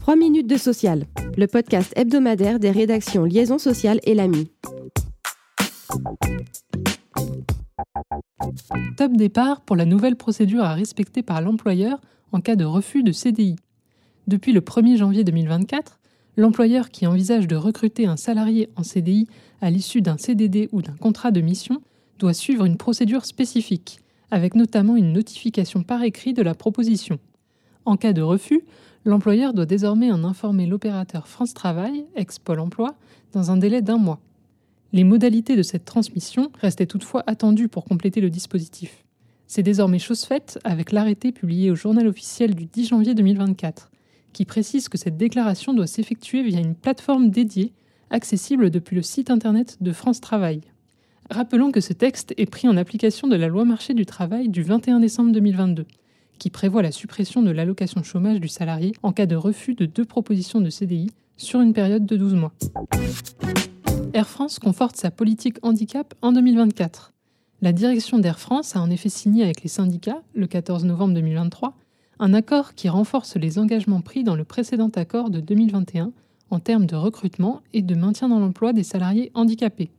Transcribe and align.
3 0.00 0.16
minutes 0.16 0.46
de 0.46 0.56
social, 0.56 1.04
le 1.36 1.46
podcast 1.46 1.92
hebdomadaire 1.96 2.58
des 2.58 2.70
rédactions 2.70 3.24
Liaison 3.24 3.58
sociale 3.58 4.00
et 4.04 4.14
l'AMI. 4.14 4.50
Top 8.96 9.12
départ 9.12 9.60
pour 9.60 9.76
la 9.76 9.84
nouvelle 9.84 10.16
procédure 10.16 10.64
à 10.64 10.74
respecter 10.74 11.22
par 11.22 11.40
l'employeur 11.40 12.00
en 12.32 12.40
cas 12.40 12.56
de 12.56 12.64
refus 12.64 13.02
de 13.02 13.12
CDI. 13.12 13.56
Depuis 14.26 14.52
le 14.52 14.60
1er 14.60 14.96
janvier 14.96 15.24
2024, 15.24 15.98
l'employeur 16.36 16.90
qui 16.90 17.06
envisage 17.06 17.46
de 17.46 17.56
recruter 17.56 18.06
un 18.06 18.16
salarié 18.16 18.70
en 18.76 18.82
CDI 18.82 19.26
à 19.60 19.70
l'issue 19.70 20.02
d'un 20.02 20.16
CDD 20.16 20.68
ou 20.72 20.82
d'un 20.82 20.96
contrat 20.96 21.30
de 21.30 21.40
mission 21.40 21.82
doit 22.18 22.34
suivre 22.34 22.64
une 22.64 22.76
procédure 22.76 23.24
spécifique, 23.24 24.00
avec 24.30 24.54
notamment 24.54 24.96
une 24.96 25.12
notification 25.12 25.82
par 25.82 26.02
écrit 26.02 26.32
de 26.32 26.42
la 26.42 26.54
proposition. 26.54 27.18
En 27.88 27.96
cas 27.96 28.12
de 28.12 28.20
refus, 28.20 28.66
l'employeur 29.06 29.54
doit 29.54 29.64
désormais 29.64 30.12
en 30.12 30.22
informer 30.22 30.66
l'opérateur 30.66 31.26
France 31.26 31.54
Travail, 31.54 32.04
ex-Pôle 32.16 32.60
emploi, 32.60 32.94
dans 33.32 33.50
un 33.50 33.56
délai 33.56 33.80
d'un 33.80 33.96
mois. 33.96 34.20
Les 34.92 35.04
modalités 35.04 35.56
de 35.56 35.62
cette 35.62 35.86
transmission 35.86 36.52
restaient 36.60 36.84
toutefois 36.84 37.24
attendues 37.26 37.68
pour 37.68 37.86
compléter 37.86 38.20
le 38.20 38.28
dispositif. 38.28 39.06
C'est 39.46 39.62
désormais 39.62 39.98
chose 39.98 40.24
faite 40.24 40.58
avec 40.64 40.92
l'arrêté 40.92 41.32
publié 41.32 41.70
au 41.70 41.76
journal 41.76 42.06
officiel 42.06 42.54
du 42.54 42.66
10 42.66 42.88
janvier 42.88 43.14
2024, 43.14 43.90
qui 44.34 44.44
précise 44.44 44.90
que 44.90 44.98
cette 44.98 45.16
déclaration 45.16 45.72
doit 45.72 45.86
s'effectuer 45.86 46.42
via 46.42 46.60
une 46.60 46.74
plateforme 46.74 47.30
dédiée, 47.30 47.72
accessible 48.10 48.68
depuis 48.68 48.96
le 48.96 49.02
site 49.02 49.30
internet 49.30 49.78
de 49.80 49.92
France 49.92 50.20
Travail. 50.20 50.60
Rappelons 51.30 51.72
que 51.72 51.80
ce 51.80 51.94
texte 51.94 52.34
est 52.36 52.50
pris 52.50 52.68
en 52.68 52.76
application 52.76 53.28
de 53.28 53.36
la 53.36 53.48
loi 53.48 53.64
marché 53.64 53.94
du 53.94 54.04
travail 54.04 54.50
du 54.50 54.62
21 54.62 55.00
décembre 55.00 55.32
2022 55.32 55.86
qui 56.38 56.50
prévoit 56.50 56.82
la 56.82 56.92
suppression 56.92 57.42
de 57.42 57.50
l'allocation 57.50 58.02
chômage 58.02 58.40
du 58.40 58.48
salarié 58.48 58.92
en 59.02 59.12
cas 59.12 59.26
de 59.26 59.36
refus 59.36 59.74
de 59.74 59.86
deux 59.86 60.04
propositions 60.04 60.60
de 60.60 60.70
CDI 60.70 61.10
sur 61.36 61.60
une 61.60 61.72
période 61.72 62.06
de 62.06 62.16
12 62.16 62.34
mois. 62.34 62.52
Air 64.14 64.28
France 64.28 64.58
conforte 64.58 64.96
sa 64.96 65.10
politique 65.10 65.58
handicap 65.62 66.14
en 66.22 66.32
2024. 66.32 67.12
La 67.60 67.72
direction 67.72 68.18
d'Air 68.18 68.38
France 68.38 68.76
a 68.76 68.80
en 68.80 68.90
effet 68.90 69.08
signé 69.08 69.44
avec 69.44 69.62
les 69.62 69.68
syndicats, 69.68 70.22
le 70.34 70.46
14 70.46 70.84
novembre 70.84 71.14
2023, 71.14 71.74
un 72.20 72.34
accord 72.34 72.74
qui 72.74 72.88
renforce 72.88 73.36
les 73.36 73.58
engagements 73.58 74.00
pris 74.00 74.24
dans 74.24 74.34
le 74.34 74.44
précédent 74.44 74.90
accord 74.94 75.30
de 75.30 75.40
2021 75.40 76.12
en 76.50 76.60
termes 76.60 76.86
de 76.86 76.96
recrutement 76.96 77.62
et 77.72 77.82
de 77.82 77.94
maintien 77.94 78.28
dans 78.28 78.40
l'emploi 78.40 78.72
des 78.72 78.82
salariés 78.82 79.30
handicapés. 79.34 79.90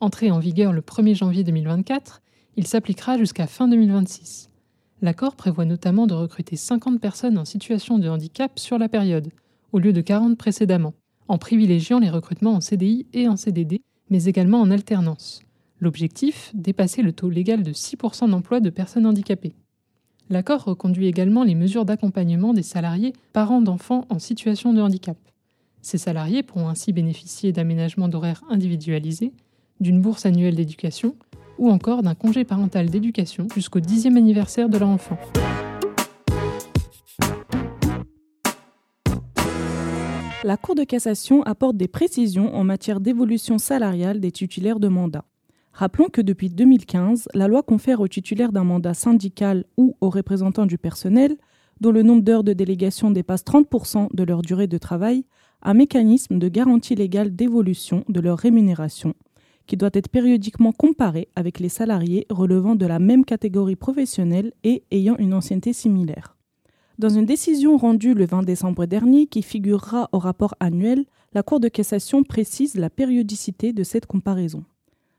Entré 0.00 0.30
en 0.30 0.38
vigueur 0.38 0.72
le 0.72 0.80
1er 0.80 1.14
janvier 1.14 1.44
2024, 1.44 2.22
il 2.56 2.66
s'appliquera 2.66 3.18
jusqu'à 3.18 3.46
fin 3.46 3.68
2026. 3.68 4.49
L'accord 5.02 5.34
prévoit 5.34 5.64
notamment 5.64 6.06
de 6.06 6.12
recruter 6.12 6.56
50 6.56 7.00
personnes 7.00 7.38
en 7.38 7.46
situation 7.46 7.98
de 7.98 8.08
handicap 8.08 8.58
sur 8.58 8.78
la 8.78 8.88
période, 8.88 9.30
au 9.72 9.78
lieu 9.78 9.94
de 9.94 10.00
40 10.02 10.36
précédemment, 10.36 10.92
en 11.26 11.38
privilégiant 11.38 11.98
les 11.98 12.10
recrutements 12.10 12.54
en 12.54 12.60
CDI 12.60 13.06
et 13.14 13.26
en 13.26 13.36
CDD, 13.36 13.80
mais 14.10 14.24
également 14.24 14.60
en 14.60 14.70
alternance. 14.70 15.40
L'objectif, 15.80 16.50
dépasser 16.52 17.00
le 17.00 17.12
taux 17.12 17.30
légal 17.30 17.62
de 17.62 17.72
6% 17.72 18.28
d'emploi 18.28 18.60
de 18.60 18.68
personnes 18.68 19.06
handicapées. 19.06 19.54
L'accord 20.28 20.64
reconduit 20.64 21.06
également 21.06 21.44
les 21.44 21.54
mesures 21.54 21.86
d'accompagnement 21.86 22.52
des 22.52 22.62
salariés 22.62 23.14
parents 23.32 23.62
d'enfants 23.62 24.06
en 24.10 24.18
situation 24.18 24.74
de 24.74 24.82
handicap. 24.82 25.16
Ces 25.80 25.96
salariés 25.96 26.42
pourront 26.42 26.68
ainsi 26.68 26.92
bénéficier 26.92 27.52
d'aménagements 27.52 28.08
d'horaires 28.08 28.44
individualisés, 28.50 29.32
d'une 29.80 30.02
bourse 30.02 30.26
annuelle 30.26 30.56
d'éducation, 30.56 31.16
ou 31.60 31.70
encore 31.70 32.02
d'un 32.02 32.14
congé 32.14 32.44
parental 32.44 32.88
d'éducation 32.88 33.46
jusqu'au 33.54 33.80
dixième 33.80 34.16
anniversaire 34.16 34.68
de 34.68 34.78
leur 34.78 34.88
enfant. 34.88 35.18
La 40.42 40.56
Cour 40.56 40.74
de 40.74 40.84
cassation 40.84 41.42
apporte 41.42 41.76
des 41.76 41.86
précisions 41.86 42.54
en 42.56 42.64
matière 42.64 42.98
d'évolution 42.98 43.58
salariale 43.58 44.20
des 44.20 44.32
titulaires 44.32 44.80
de 44.80 44.88
mandat. 44.88 45.26
Rappelons 45.74 46.08
que 46.08 46.22
depuis 46.22 46.48
2015, 46.48 47.28
la 47.34 47.46
loi 47.46 47.62
confère 47.62 48.00
aux 48.00 48.08
titulaires 48.08 48.50
d'un 48.50 48.64
mandat 48.64 48.94
syndical 48.94 49.66
ou 49.76 49.96
aux 50.00 50.08
représentants 50.08 50.64
du 50.64 50.78
personnel, 50.78 51.36
dont 51.82 51.92
le 51.92 52.02
nombre 52.02 52.22
d'heures 52.22 52.42
de 52.42 52.54
délégation 52.54 53.10
dépasse 53.10 53.44
30% 53.44 54.08
de 54.14 54.24
leur 54.24 54.40
durée 54.40 54.66
de 54.66 54.78
travail, 54.78 55.26
un 55.62 55.74
mécanisme 55.74 56.38
de 56.38 56.48
garantie 56.48 56.94
légale 56.94 57.36
d'évolution 57.36 58.04
de 58.08 58.20
leur 58.20 58.38
rémunération 58.38 59.14
qui 59.70 59.76
doit 59.76 59.90
être 59.92 60.08
périodiquement 60.08 60.72
comparé 60.72 61.28
avec 61.36 61.60
les 61.60 61.68
salariés 61.68 62.26
relevant 62.28 62.74
de 62.74 62.86
la 62.86 62.98
même 62.98 63.24
catégorie 63.24 63.76
professionnelle 63.76 64.52
et 64.64 64.82
ayant 64.90 65.16
une 65.18 65.32
ancienneté 65.32 65.72
similaire. 65.72 66.36
Dans 66.98 67.08
une 67.08 67.24
décision 67.24 67.76
rendue 67.76 68.14
le 68.14 68.26
20 68.26 68.42
décembre 68.42 68.86
dernier 68.86 69.28
qui 69.28 69.42
figurera 69.42 70.08
au 70.10 70.18
rapport 70.18 70.56
annuel, 70.58 71.04
la 71.34 71.44
Cour 71.44 71.60
de 71.60 71.68
cassation 71.68 72.24
précise 72.24 72.74
la 72.74 72.90
périodicité 72.90 73.72
de 73.72 73.84
cette 73.84 74.06
comparaison. 74.06 74.64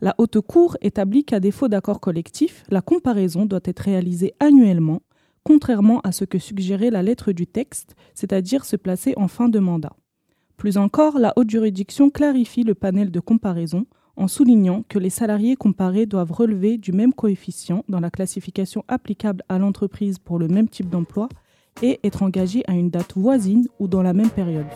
La 0.00 0.12
Haute 0.18 0.40
Cour 0.40 0.76
établit 0.80 1.24
qu'à 1.24 1.38
défaut 1.38 1.68
d'accord 1.68 2.00
collectif, 2.00 2.64
la 2.68 2.80
comparaison 2.80 3.46
doit 3.46 3.60
être 3.62 3.78
réalisée 3.78 4.34
annuellement, 4.40 5.02
contrairement 5.44 6.00
à 6.00 6.10
ce 6.10 6.24
que 6.24 6.40
suggérait 6.40 6.90
la 6.90 7.04
lettre 7.04 7.30
du 7.30 7.46
texte, 7.46 7.94
c'est-à-dire 8.12 8.64
se 8.64 8.74
placer 8.74 9.14
en 9.16 9.28
fin 9.28 9.48
de 9.48 9.60
mandat. 9.60 9.94
Plus 10.56 10.78
encore, 10.78 11.20
la 11.20 11.32
haute 11.36 11.50
juridiction 11.50 12.10
clarifie 12.10 12.64
le 12.64 12.74
panel 12.74 13.12
de 13.12 13.20
comparaison 13.20 13.86
en 14.16 14.28
soulignant 14.28 14.84
que 14.88 14.98
les 14.98 15.10
salariés 15.10 15.56
comparés 15.56 16.06
doivent 16.06 16.32
relever 16.32 16.78
du 16.78 16.92
même 16.92 17.12
coefficient 17.12 17.84
dans 17.88 18.00
la 18.00 18.10
classification 18.10 18.84
applicable 18.88 19.42
à 19.48 19.58
l'entreprise 19.58 20.18
pour 20.18 20.38
le 20.38 20.48
même 20.48 20.68
type 20.68 20.90
d'emploi 20.90 21.28
et 21.82 22.00
être 22.04 22.22
engagés 22.22 22.62
à 22.66 22.72
une 22.72 22.90
date 22.90 23.16
voisine 23.16 23.66
ou 23.78 23.88
dans 23.88 24.02
la 24.02 24.12
même 24.12 24.30
période. 24.30 24.66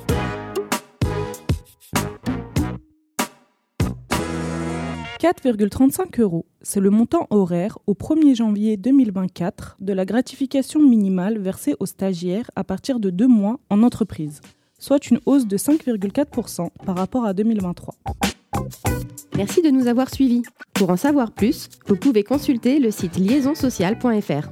«4,35 5.19 6.21
euros, 6.21 6.45
c'est 6.61 6.79
le 6.79 6.91
montant 6.91 7.27
horaire 7.31 7.79
au 7.87 7.95
1er 7.95 8.37
janvier 8.37 8.77
2024 8.77 9.79
de 9.81 9.93
la 9.93 10.05
gratification 10.05 10.81
minimale 10.81 11.39
versée 11.39 11.75
aux 11.81 11.87
stagiaires 11.87 12.51
à 12.55 12.65
partir 12.65 13.01
de 13.01 13.11
deux 13.11 13.27
mois 13.27 13.59
en 13.71 13.83
entreprise, 13.83 14.41
soit 14.79 15.11
une 15.11 15.21
hausse 15.25 15.47
de 15.47 15.57
5,4% 15.57 16.69
par 16.85 16.97
rapport 16.97 17.25
à 17.25 17.33
2023. 17.33 17.95
Merci 19.37 19.61
de 19.61 19.71
nous 19.71 19.87
avoir 19.87 20.13
suivis. 20.13 20.43
Pour 20.73 20.91
en 20.91 20.97
savoir 20.97 21.33
plus, 21.33 21.69
vous 21.87 21.97
pouvez 21.97 22.25
consulter 22.25 22.79
le 22.79 22.91
site 22.91 23.17
liaisonsocial.fr. 23.19 24.51